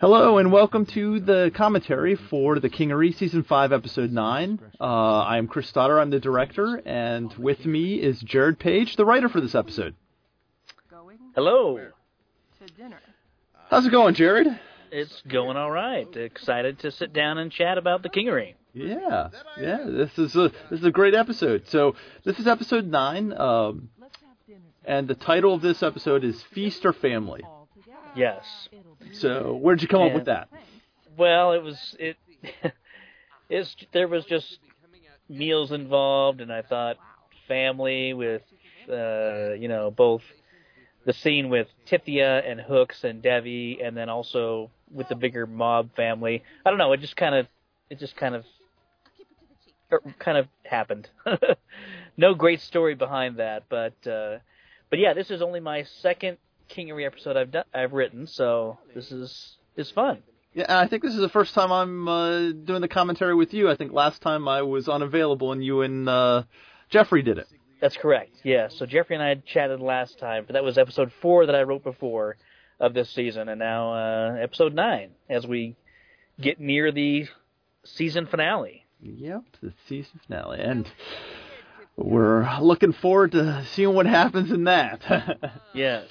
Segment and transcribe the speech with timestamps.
[0.00, 4.58] Hello and welcome to the commentary for the Kingery Season 5, Episode 9.
[4.80, 9.04] Uh, I am Chris Stadther, I'm the director, and with me is Jared Page, the
[9.04, 9.94] writer for this episode.
[11.34, 11.76] Hello.
[11.76, 12.98] To dinner.
[13.68, 14.46] How's it going, Jared?
[14.90, 16.08] It's going all right.
[16.16, 18.54] Excited to sit down and chat about the Kingery.
[18.72, 19.28] Yeah,
[19.60, 21.68] yeah, this is a this is a great episode.
[21.68, 21.94] So
[22.24, 23.90] this is episode nine, um,
[24.82, 27.42] and the title of this episode is Feast or Family.
[28.14, 28.68] Yes.
[29.12, 30.48] So where'd you come up with that?
[31.16, 32.16] Well, it was it.
[33.48, 34.58] it's there was just
[35.28, 36.96] meals involved, and I thought
[37.46, 38.42] family with,
[38.88, 40.22] uh, you know, both
[41.04, 45.94] the scene with Tithia and Hooks and Devi, and then also with the bigger mob
[45.96, 46.42] family.
[46.64, 46.92] I don't know.
[46.92, 47.46] It just kind of,
[47.88, 48.44] it just kind of,
[49.92, 51.08] er, kind of happened.
[52.16, 54.38] no great story behind that, but, uh,
[54.90, 56.36] but yeah, this is only my second
[56.70, 60.22] Kingery episode I've done, I've written, so this is is fun.
[60.54, 63.54] Yeah, and I think this is the first time I'm uh, doing the commentary with
[63.54, 63.70] you.
[63.70, 66.42] I think last time I was unavailable and you and uh,
[66.88, 67.46] Jeffrey did it.
[67.80, 68.34] That's correct.
[68.42, 68.68] Yeah.
[68.68, 71.62] So Jeffrey and I had chatted last time, but that was episode four that I
[71.62, 72.36] wrote before
[72.80, 75.76] of this season, and now uh, episode nine as we
[76.40, 77.28] get near the
[77.84, 78.86] season finale.
[79.02, 80.90] Yep, the season finale, and
[81.96, 85.02] we're looking forward to seeing what happens in that.
[85.74, 86.08] Yes.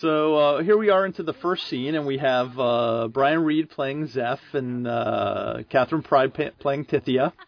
[0.00, 3.70] So uh, here we are into the first scene, and we have uh, Brian Reed
[3.70, 7.32] playing Zeph and uh, Catherine Pride pa- playing Tithia.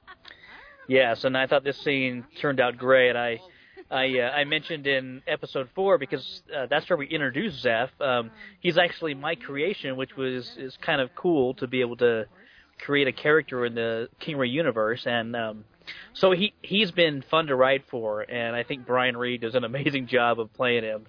[0.89, 3.15] Yes, and I thought this scene turned out great.
[3.15, 3.41] I
[3.91, 7.91] I uh, I mentioned in episode four because uh, that's where we introduced Zeph.
[8.01, 8.31] Um,
[8.61, 12.27] he's actually my creation, which was is kind of cool to be able to
[12.81, 15.65] create a character in the Kingery universe, and um,
[16.15, 19.65] so he he's been fun to write for, and I think Brian Reed does an
[19.73, 21.07] amazing job of playing him.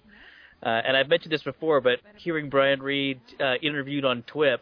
[0.64, 4.60] Uh, and I've mentioned this before, but hearing Brian Reed uh, interviewed on TWIP,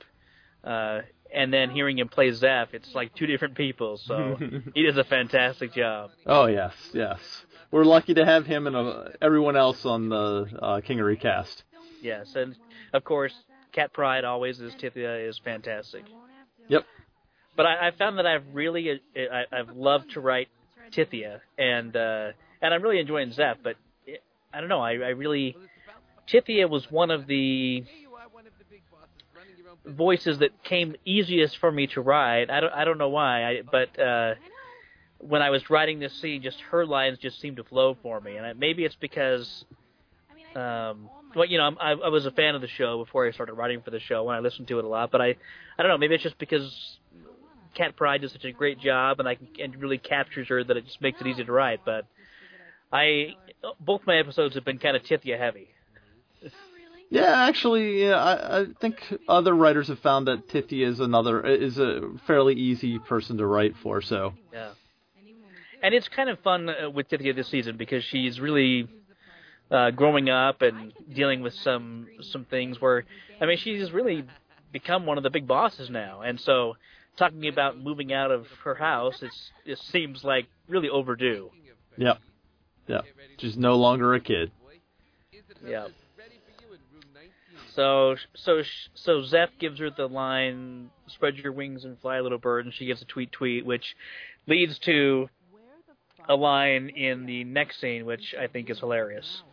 [0.64, 1.02] uh,
[1.34, 3.98] and then hearing him play Zeph, it's like two different people.
[3.98, 4.38] So
[4.74, 6.10] he does a fantastic job.
[6.26, 7.20] Oh yes, yes.
[7.70, 11.64] We're lucky to have him and uh, everyone else on the uh, Kingery cast.
[12.02, 12.56] Yes, and
[12.94, 13.34] of course,
[13.72, 16.04] Cat Pride always is Tithia is fantastic.
[16.68, 16.86] Yep.
[17.56, 20.50] But I, I found that I've really I, I've loved to write
[20.92, 22.32] Tithia, and uh,
[22.62, 23.58] and I'm really enjoying Zeph.
[23.64, 23.76] But
[24.06, 24.24] it,
[24.54, 25.56] I don't know, I, I really
[26.28, 27.84] Tithia was one of the
[29.86, 32.50] voices that came easiest for me to write.
[32.50, 34.36] I don't I don't know why, I, but uh,
[35.20, 38.38] when I was writing this scene, just her lines just seemed to flow for me,
[38.38, 39.66] and I, maybe it's because
[40.56, 43.54] um, well, you know, I, I was a fan of the show before I started
[43.54, 45.12] writing for the show, and I listened to it a lot.
[45.12, 45.36] But I,
[45.78, 46.98] I don't know, maybe it's just because
[47.74, 50.86] Cat Pride does such a great job, and I and really captures her that it
[50.86, 51.82] just makes it easy to write.
[51.86, 52.06] But
[52.92, 53.36] I,
[53.80, 55.70] both my episodes have been kind of Tithia heavy.
[57.12, 58.96] Yeah, actually, yeah, I, I think
[59.28, 63.76] other writers have found that Tithia is another is a fairly easy person to write
[63.84, 64.02] for.
[64.02, 64.72] So Yeah.
[65.84, 68.88] And it's kind of fun uh, with Tithia this season because she's really
[69.70, 73.04] uh, growing up and dealing with some some things where
[73.42, 74.24] I mean she's really
[74.72, 76.78] become one of the big bosses now, and so
[77.18, 81.52] talking about moving out of her house, it's it seems like really overdue.
[81.98, 82.20] Yep.
[82.88, 83.06] Yep.
[83.38, 84.52] She's no longer a kid.
[85.66, 85.88] Yeah.
[87.76, 88.62] So so
[88.96, 92.86] so Zeph gives her the line "Spread your wings and fly, little bird," and she
[92.86, 93.96] gives a tweet tweet, which
[94.48, 95.30] leads to
[96.28, 99.44] a line in the next scene, which I think is hilarious.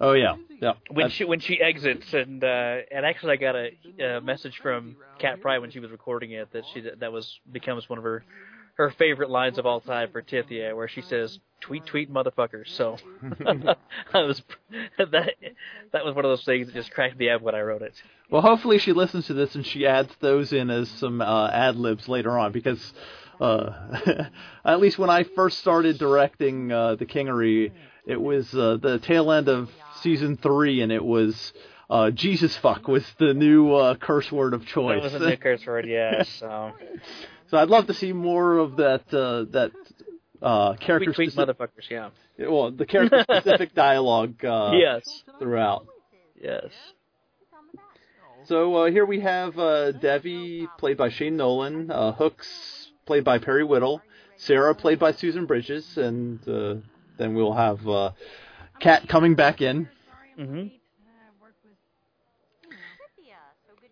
[0.00, 0.36] Oh yeah.
[0.60, 0.72] yeah.
[0.90, 3.70] When she when she exits, and uh, and actually I got a,
[4.02, 7.88] a message from Kat Pride when she was recording it that she that was becomes
[7.88, 8.24] one of her
[8.74, 12.96] her favorite lines of all time for Tithia, where she says "tweet tweet motherfuckers." So
[14.12, 14.42] I was
[14.98, 15.34] that
[15.92, 17.94] that was one of those things that just cracked me up when I wrote it.
[18.30, 21.76] Well, hopefully she listens to this and she adds those in as some uh, ad
[21.76, 22.92] libs later on because
[23.40, 23.70] uh,
[24.64, 27.72] at least when I first started directing uh, the Kingery,
[28.06, 29.70] it was uh, the tail end of
[30.00, 31.52] season three, and it was
[31.90, 35.02] uh, Jesus fuck was the new uh, curse word of That choice.
[35.02, 36.22] was a new curse word, yeah.
[36.38, 36.72] So
[37.48, 39.72] so I'd love to see more of that uh, that
[40.42, 42.10] uh, character tweet tweet specific, motherfuckers, yeah.
[42.48, 45.86] well the character specific dialogue uh, yes, throughout.
[46.40, 46.66] yes.
[48.46, 53.38] So uh, here we have uh, Devi, played by Shane Nolan, uh, Hooks, played by
[53.38, 54.02] Perry Whittle,
[54.36, 56.74] Sarah, played by Susan Bridges, and uh,
[57.16, 58.10] then we'll have uh,
[58.80, 59.88] Kat coming back in.
[60.36, 60.66] hmm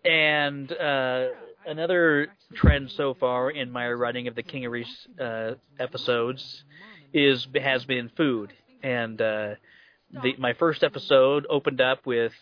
[0.05, 1.27] And uh,
[1.65, 4.85] another trend so far in my writing of the Kingery
[5.19, 6.63] uh, episodes
[7.13, 8.51] is has been food,
[8.81, 9.55] and uh,
[10.11, 12.33] the my first episode opened up with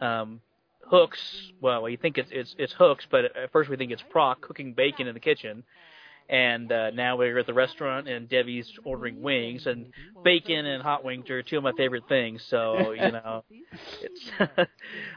[0.00, 0.40] um,
[0.86, 1.20] Hooks.
[1.60, 4.74] Well, we think it's it's it's Hooks, but at first we think it's Prock cooking
[4.74, 5.64] bacon in the kitchen.
[6.28, 9.86] And uh, now we're at the restaurant, and Debbie's ordering wings, and
[10.22, 12.44] bacon and hot wings are two of my favorite things.
[12.48, 13.44] So you know,
[14.02, 14.30] it's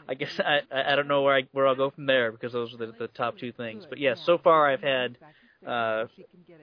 [0.07, 2.73] I guess I I don't know where I where I'll go from there because those
[2.73, 3.85] are the, the top two things.
[3.89, 5.17] But yes, yeah, so far I've had
[5.65, 6.05] uh,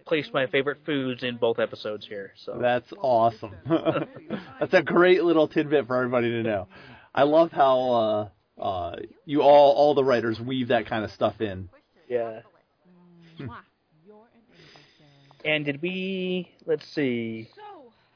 [0.06, 2.33] placed my favorite foods in both episodes here.
[2.45, 3.55] So that's awesome.
[4.61, 6.69] that's a great little tidbit for everybody to know.
[7.15, 11.41] I love how uh, uh, you all all the writers weave that kind of stuff
[11.41, 11.69] in.
[12.09, 12.41] Yeah.
[15.44, 16.50] And did we?
[16.67, 17.49] Let's see.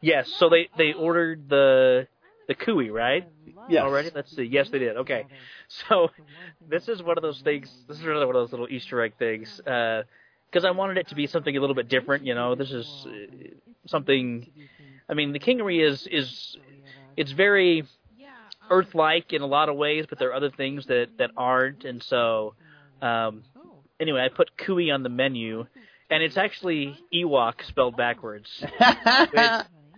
[0.01, 0.29] Yes.
[0.39, 2.07] So they they ordered the
[2.49, 3.29] the cooey, right?
[3.69, 3.85] Yes.
[3.85, 4.11] Already?
[4.15, 4.43] Let's see.
[4.43, 4.97] Yes, they did.
[4.99, 5.27] Okay.
[5.89, 6.11] So
[6.69, 7.73] this is one of those things.
[7.89, 9.61] This is another one of those little Easter egg things.
[9.65, 12.27] Because uh, I wanted it to be something a little bit different.
[12.27, 13.11] You know, this is uh,
[13.87, 14.51] something.
[15.09, 16.57] I mean, the Kingery is is
[17.17, 17.85] it's very
[18.71, 21.85] Earth-like in a lot of ways, but there are other things that that aren't.
[21.85, 22.55] And so,
[23.03, 23.43] um,
[24.01, 25.67] anyway, I put cooey on the menu,
[26.13, 28.47] and it's actually Ewok spelled backwards.
[28.63, 29.41] which,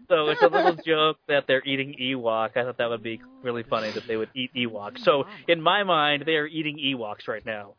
[0.09, 2.57] so it's a little joke that they're eating Ewok.
[2.57, 4.99] I thought that would be really funny that they would eat Ewok.
[4.99, 7.75] So in my mind, they are eating Ewoks right now.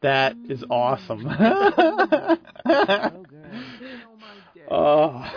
[0.00, 1.26] That is awesome.
[4.70, 5.30] oh.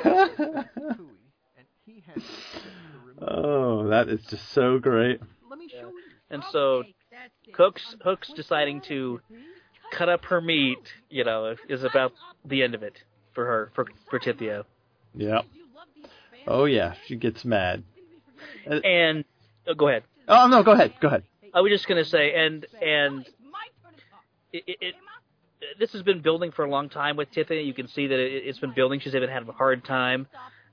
[3.22, 5.20] oh, that is just so great.
[5.74, 5.90] Yeah.
[6.30, 6.84] And so
[7.56, 9.20] Hooks Hooks deciding to
[9.92, 10.80] cut up her meat,
[11.10, 12.14] you know, is about
[12.46, 12.98] the end of it
[13.34, 14.64] for her for for Tithia.
[15.16, 15.42] Yeah.
[16.48, 17.84] Oh yeah, she gets mad.
[18.66, 19.26] And
[19.68, 20.04] oh, go ahead.
[20.28, 20.94] Oh no, go ahead.
[21.00, 21.24] Go ahead.
[21.54, 23.26] I was just gonna say, and and
[24.54, 24.96] it, it, it
[25.80, 27.66] this has been building for a long time with Tithia.
[27.66, 29.00] You can see that it, has been building.
[29.00, 30.28] She's even had a hard time,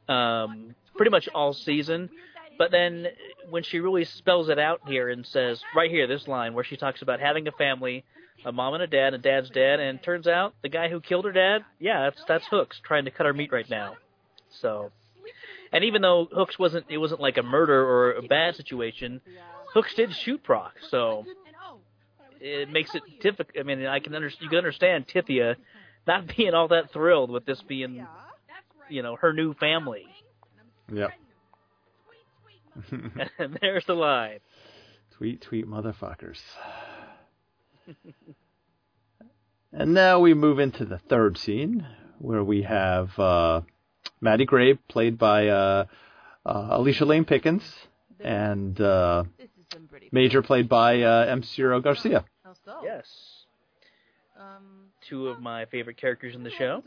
[0.08, 2.10] um, pretty much all season.
[2.56, 3.08] But then
[3.50, 6.76] when she really spells it out here and says, right here, this line where she
[6.76, 8.04] talks about having a family,
[8.44, 11.24] a mom and a dad, and dad's dad, and turns out the guy who killed
[11.24, 13.96] her dad, yeah, that's that's Hooks trying to cut her meat right now.
[14.60, 14.92] So,
[15.72, 19.20] and even though Hooks wasn't, it wasn't like a murder or a bad situation.
[19.72, 21.24] Hooks did shoot Prock, so
[22.40, 23.58] it makes it difficult.
[23.58, 24.44] I mean, I can understand.
[24.44, 25.56] You can understand Tithia
[26.06, 28.06] not being all that thrilled with this being,
[28.88, 30.06] you know, her new family.
[30.92, 31.10] Yep.
[33.38, 34.40] and there's the line.
[35.16, 36.38] Tweet, tweet, motherfuckers.
[39.72, 41.86] and now we move into the third scene
[42.18, 43.62] where we have uh,
[44.20, 45.86] Maddie Gray, played by uh,
[46.46, 47.62] uh, Alicia Lane Pickens,
[48.20, 49.24] and uh,
[50.12, 51.42] Major, played by uh, M.
[51.42, 52.24] Ciro Garcia.
[52.82, 53.06] Yes.
[55.08, 56.82] Two of my favorite characters in the show.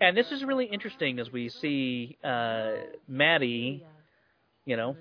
[0.00, 2.72] And this is really interesting as we see uh,
[3.08, 3.84] Maddie
[4.64, 4.96] you know,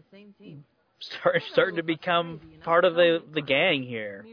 [0.99, 4.25] start starting to become part of the the gang here.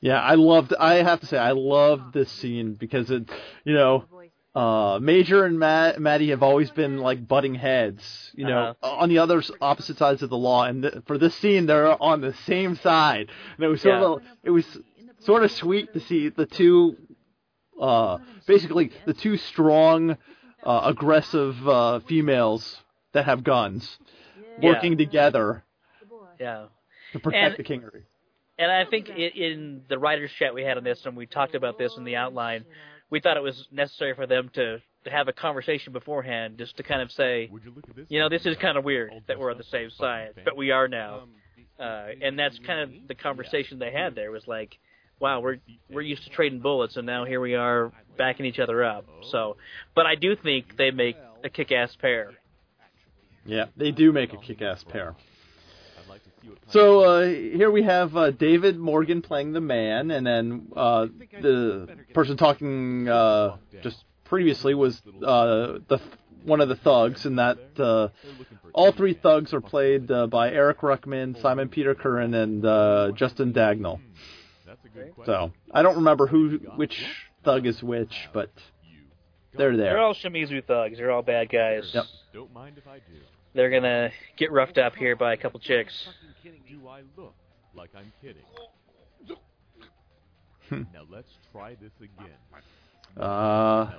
[0.00, 0.72] Yeah, I loved.
[0.78, 3.28] I have to say, I loved this scene because it,
[3.64, 4.04] you know,
[4.54, 8.96] uh, Major and Matt, Maddie have always been like butting heads, you know, uh-huh.
[8.96, 10.64] on the other opposite sides of the law.
[10.64, 14.06] And th- for this scene, they're on the same side, and it was sort yeah.
[14.06, 14.78] of it was
[15.20, 16.96] sort of sweet to see the two,
[17.78, 20.16] uh, basically the two strong,
[20.64, 22.80] uh, aggressive uh, females
[23.12, 23.98] that have guns
[24.62, 24.98] working yeah.
[24.98, 25.64] together
[26.38, 26.66] yeah.
[27.12, 28.02] to protect And- the kingery.
[28.58, 31.54] And I think i in the writers' chat we had on this, and we talked
[31.54, 32.66] about this in the outline,
[33.08, 36.82] we thought it was necessary for them to, to have a conversation beforehand, just to
[36.82, 37.50] kind of say,
[38.10, 40.72] you know, this is kind of weird that we're on the same side, but we
[40.72, 41.22] are now.
[41.78, 44.76] Uh, and that's kind of the conversation they had there was like,
[45.20, 45.56] wow, we're
[45.90, 49.06] we're used to trading bullets, and now here we are backing each other up.
[49.30, 49.56] So,
[49.94, 52.32] but I do think they make a kick-ass pair.
[53.44, 55.14] Yeah, they do make a kick-ass pair.
[56.68, 61.06] So uh, here we have uh, David Morgan playing the man, and then uh,
[61.40, 66.00] the person talking uh, just previously was uh, the
[66.44, 68.08] one of the thugs, and that uh,
[68.72, 73.52] all three thugs are played uh, by Eric Ruckman, Simon Peter Curran, and uh, Justin
[73.52, 74.00] Dagnall.
[75.26, 77.04] So I don't remember who which
[77.44, 78.50] thug is which, but
[79.54, 79.94] they're there.
[79.94, 80.98] They're all Shimizu thugs.
[80.98, 81.90] They're all bad guys.
[81.92, 82.04] Yep.
[82.32, 83.20] Don't mind if I do.
[83.54, 86.08] They're gonna get roughed up here by a couple chicks.
[86.44, 87.34] Do I look
[87.74, 88.42] like I'm kidding?
[90.70, 92.36] now let's try this again.
[93.16, 93.90] Uh,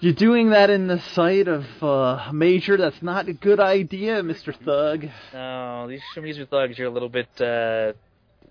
[0.00, 2.76] you're doing that in the sight of uh, Major.
[2.76, 5.06] That's not a good idea, Mister Thug.
[5.32, 7.94] No, these Shimizu thugs are a little bit uh,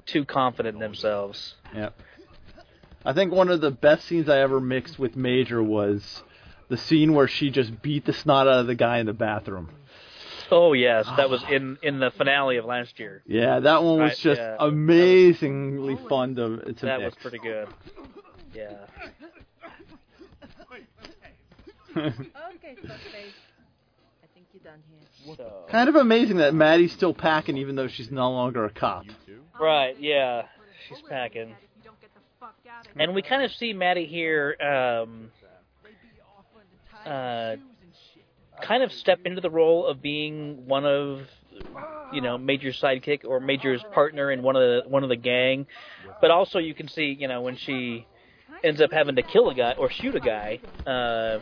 [0.08, 1.54] too confident in themselves.
[1.76, 1.96] Yep.
[3.06, 6.24] I think one of the best scenes I ever mixed with Major was
[6.70, 9.70] the scene where she just beat the snot out of the guy in the bathroom.
[10.52, 13.24] Oh yes, that was in in the finale of last year.
[13.26, 14.58] Yeah, that one was Right, just yeah.
[14.60, 17.68] amazingly fun to to That was pretty good.
[18.54, 18.86] Yeah.
[21.98, 23.34] Okay, fuckface.
[24.22, 25.36] I think you're done here.
[25.38, 25.66] So.
[25.70, 29.06] kind of amazing that Maddie's still packing even though she's no longer a cop.
[29.60, 29.96] Right.
[30.00, 30.44] Yeah.
[30.88, 31.56] She's packing.
[32.98, 35.32] And we kind of see Maddie here, um,
[37.06, 37.56] uh,
[38.62, 41.22] kind of step into the role of being one of,
[42.14, 45.68] you know, Major's sidekick or Major's partner in one of the one of the gang.
[46.22, 48.06] But also, you can see, you know, when she
[48.64, 51.40] ends up having to kill a guy or shoot a guy, uh,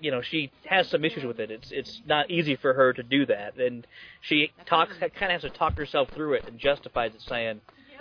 [0.00, 1.50] you know, she has some issues with it.
[1.50, 3.86] It's it's not easy for her to do that, and
[4.20, 7.60] she talks kind of has to talk herself through it and justifies it, saying,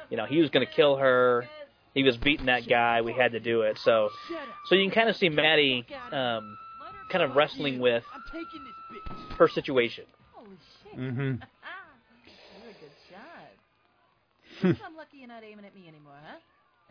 [0.09, 1.47] you know, he was going to kill her.
[1.93, 3.01] He was beating that guy.
[3.01, 3.77] We had to do it.
[3.79, 4.09] So,
[4.67, 6.57] so you can kind of see Maddie um,
[7.09, 8.03] kind of wrestling with
[9.37, 10.05] her situation.
[10.97, 11.19] Mm-hmm.
[11.21, 14.85] You're a good shot.
[14.85, 16.37] I'm lucky you're not aiming at me anymore, huh?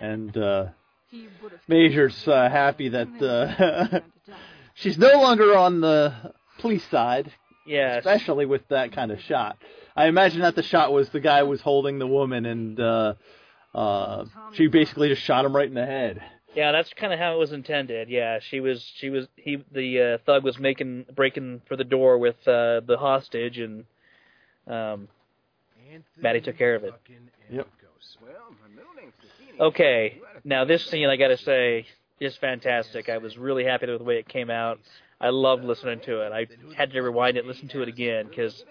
[0.01, 0.67] And uh,
[1.11, 1.61] He would have.
[1.69, 4.01] Major's uh, happy that uh,
[4.75, 7.33] she's no longer on the police side,
[7.67, 9.57] Yeah, especially with that kind of shot.
[9.97, 13.15] I imagine that the shot was the guy was holding the woman and uh,
[13.75, 16.23] uh, she basically just shot him right in the head.
[16.55, 18.09] yeah, that's kind of how it was intended.
[18.09, 22.19] Yeah, she was she was he the uh, thug was making breaking for the door
[22.19, 23.85] with uh, the hostage, and
[24.67, 25.09] um,
[26.19, 26.93] Maddie took care of it.
[27.51, 27.69] Yep.
[29.61, 31.87] Okay, now this scene I gotta say
[32.19, 33.09] is fantastic.
[33.09, 34.81] I was really happy with the way it came out.
[35.21, 36.33] I loved listening to it.
[36.33, 36.47] I
[36.77, 38.65] had to rewind it, listen to it again because,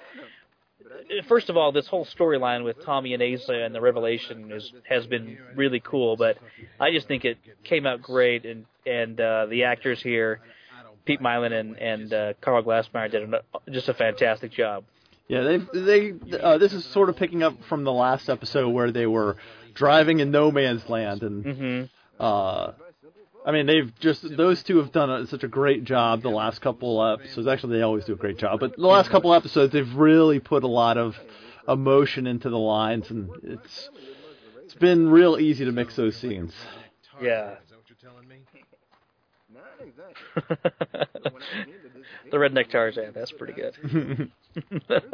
[1.28, 5.06] first of all, this whole storyline with Tommy and Asa and the revelation is has
[5.08, 6.16] been really cool.
[6.18, 6.38] But
[6.80, 10.42] I just think it came out great, and and uh, the actors here,
[11.06, 13.42] Pete Mylan and and uh, Carl Glassmeyer did a,
[13.72, 14.84] just a fantastic job.
[15.28, 18.92] Yeah, they they uh, this is sort of picking up from the last episode where
[18.92, 19.38] they were
[19.74, 21.84] driving in no man's land, and hmm
[22.20, 22.74] uh,
[23.46, 26.62] I mean they've just those two have done a, such a great job the last
[26.62, 27.48] couple episodes.
[27.48, 30.64] Actually, they always do a great job, but the last couple episodes they've really put
[30.64, 31.18] a lot of
[31.68, 33.90] emotion into the lines, and it's
[34.64, 36.54] it's been real easy to mix those scenes.
[37.22, 37.56] Yeah.
[42.32, 43.12] the redneck Tarzan.
[43.14, 44.32] That's pretty good.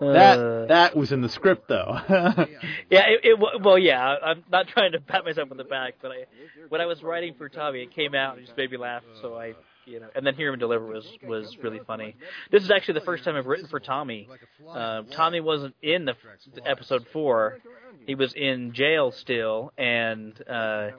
[0.00, 1.98] that Uh, that was in the script though.
[2.08, 4.00] yeah, it, it well, yeah.
[4.06, 6.24] I- I'm not trying to pat myself on the back, but I,
[6.68, 9.02] when I was writing for Tommy, it came out and just made me laugh.
[9.22, 9.54] So I,
[9.86, 12.16] you know, and then hear him deliver was was really funny.
[12.50, 14.28] This is actually the first time I've written for Tommy.
[14.68, 16.18] Uh, Tommy wasn't in the f-
[16.66, 17.58] episode four;
[18.06, 20.90] he was in jail still, and uh,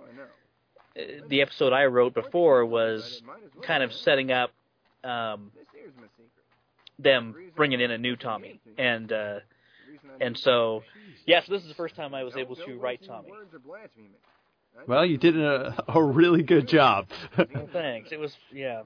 [1.28, 3.22] the episode I wrote before was
[3.62, 4.52] kind of setting up
[5.04, 5.52] um,
[7.00, 9.40] them bringing in a new Tommy, and uh,
[10.22, 10.84] and so
[11.26, 13.30] yeah, so this is the first time I was able to write Tommy.
[14.88, 17.08] well, you did a, a really good job.
[17.38, 18.12] Well, thanks.
[18.12, 18.84] It was yeah.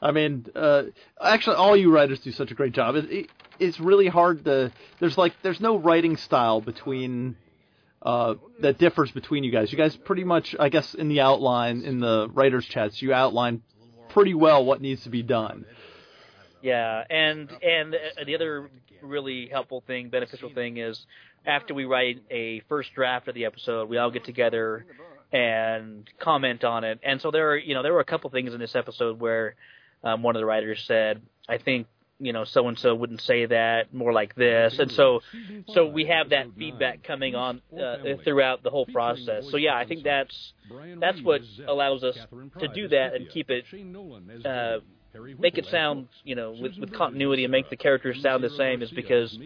[0.00, 0.84] I mean, uh,
[1.20, 2.96] actually, all you writers do such a great job.
[2.96, 4.72] It, it, it's really hard to.
[5.00, 7.36] There's like there's no writing style between
[8.02, 9.72] uh, that differs between you guys.
[9.72, 13.62] You guys pretty much, I guess, in the outline in the writers' chats, you outline
[14.10, 15.64] pretty well what needs to be done.
[16.66, 18.68] Yeah, and and uh, the other
[19.00, 21.06] really helpful thing, beneficial thing is
[21.46, 24.84] after we write a first draft of the episode, we all get together
[25.32, 26.98] and comment on it.
[27.04, 29.54] And so there are, you know, there were a couple things in this episode where
[30.02, 31.86] um, one of the writers said, "I think."
[32.18, 35.20] You know, so and so wouldn't say that, more like this, and so,
[35.74, 39.50] so we have that feedback coming on uh, throughout the whole process.
[39.50, 40.54] So yeah, I think that's
[40.98, 42.16] that's what allows us
[42.58, 43.66] to do that and keep it
[44.46, 44.78] uh,
[45.38, 48.82] make it sound, you know, with, with continuity and make the characters sound the same
[48.82, 49.36] is because,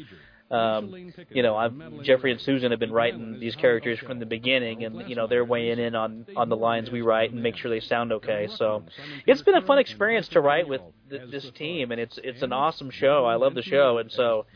[0.51, 4.85] um, you know, I've, Jeffrey and Susan have been writing these characters from the beginning,
[4.85, 7.71] and you know they're weighing in on on the lines we write and make sure
[7.71, 8.49] they sound okay.
[8.57, 8.85] So
[9.27, 12.53] it's been a fun experience to write with th- this team, and it's it's an
[12.53, 13.25] awesome show.
[13.27, 14.47] I love the show, and so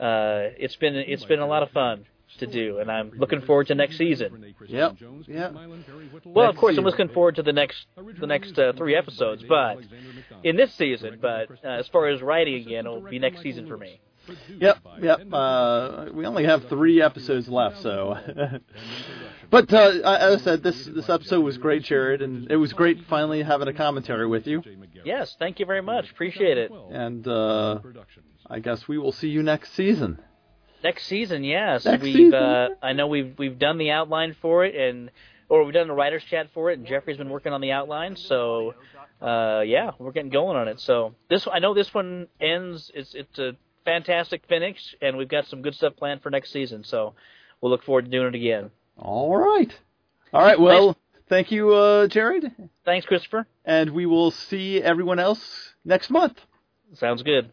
[0.00, 2.06] uh, it's been it's been a lot of fun
[2.38, 4.54] to do, and I'm looking forward to next season.
[4.66, 4.96] Yep.
[5.26, 5.50] Yeah.
[6.24, 7.86] Well, of course, I'm looking forward to the next
[8.20, 9.78] the next uh, three episodes, but
[10.42, 11.18] in this season.
[11.20, 14.00] But uh, as far as writing again, it'll be next season for me.
[14.58, 15.20] Yep, yep.
[15.32, 18.16] Uh, we only have three episodes left, so.
[19.50, 23.04] but uh, as I said, this this episode was great, Jared, and it was great
[23.08, 24.62] finally having a commentary with you.
[25.04, 26.10] Yes, thank you very much.
[26.10, 26.70] Appreciate it.
[26.90, 27.80] And uh,
[28.48, 30.18] I guess we will see you next season.
[30.84, 32.14] Next season, yes, Next we've.
[32.14, 32.34] season.
[32.34, 35.10] Uh, I know we've we've done the outline for it, and
[35.48, 38.16] or we've done the writers' chat for it, and Jeffrey's been working on the outline.
[38.16, 38.74] So
[39.20, 40.78] uh, yeah, we're getting going on it.
[40.80, 42.90] So this, I know this one ends.
[42.94, 46.84] It's it's a fantastic finish, and we've got some good stuff planned for next season.
[46.84, 47.14] So
[47.62, 48.70] we'll look forward to doing it again.
[48.98, 49.74] All right.
[50.34, 50.60] All right.
[50.60, 50.96] Well,
[51.30, 52.52] thank you, uh, Jared,
[52.84, 53.46] Thanks, Christopher.
[53.64, 56.38] and we will see everyone else next month.
[56.94, 57.50] Sounds good.